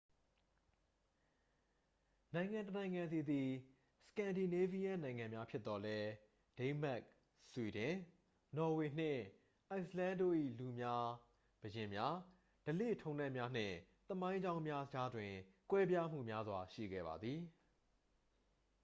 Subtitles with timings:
[2.35, 3.49] "နိုင်ငံတစ်နိုင်ငံစီသည်
[4.09, 6.07] "စကန်ဒီနေးဗီးယန်းနိုင်ငံများ" ဖြစ်သော်လည်း၊
[6.57, 6.97] ဒိန်းမတ်၊
[7.51, 7.93] ဆွီဒင်၊
[8.57, 9.21] နော်ဝေနှင့်
[9.69, 11.05] အိုက်စ်လန်းတို့၏ လူများ၊
[11.61, 12.15] ဘုရင်များ၊
[12.79, 13.75] ဓလေ့ထုံးတမ်းများနှင့်
[14.09, 15.33] သမိုင်းကြောင်းများကြားတွင်
[15.71, 17.39] ကွဲပြားမှုများစွာရှိခဲ့ပါသည်။